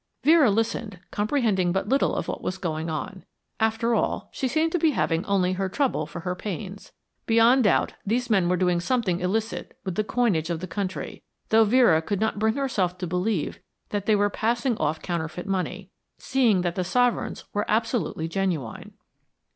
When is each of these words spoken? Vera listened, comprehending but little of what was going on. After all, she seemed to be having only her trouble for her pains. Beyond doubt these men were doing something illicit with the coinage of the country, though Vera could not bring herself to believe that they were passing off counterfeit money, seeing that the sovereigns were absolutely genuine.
Vera 0.23 0.49
listened, 0.49 0.97
comprehending 1.11 1.71
but 1.71 1.87
little 1.87 2.15
of 2.15 2.27
what 2.27 2.41
was 2.41 2.57
going 2.57 2.89
on. 2.89 3.23
After 3.59 3.93
all, 3.93 4.29
she 4.33 4.47
seemed 4.47 4.71
to 4.71 4.79
be 4.79 4.93
having 4.97 5.23
only 5.25 5.53
her 5.53 5.69
trouble 5.69 6.07
for 6.07 6.21
her 6.21 6.33
pains. 6.33 6.91
Beyond 7.27 7.65
doubt 7.65 7.93
these 8.03 8.27
men 8.27 8.49
were 8.49 8.57
doing 8.57 8.79
something 8.79 9.19
illicit 9.19 9.77
with 9.85 9.93
the 9.93 10.03
coinage 10.03 10.49
of 10.49 10.59
the 10.59 10.65
country, 10.65 11.21
though 11.49 11.65
Vera 11.65 12.01
could 12.01 12.19
not 12.19 12.39
bring 12.39 12.55
herself 12.55 12.97
to 12.97 13.05
believe 13.05 13.59
that 13.89 14.07
they 14.07 14.15
were 14.15 14.31
passing 14.31 14.75
off 14.79 15.03
counterfeit 15.03 15.45
money, 15.45 15.91
seeing 16.17 16.61
that 16.61 16.73
the 16.73 16.83
sovereigns 16.83 17.43
were 17.53 17.69
absolutely 17.69 18.27
genuine. 18.27 18.93